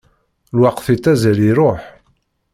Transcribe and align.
Lweqt 0.55 0.87
ittazzal 0.95 1.39
iruḥ. 1.49 1.81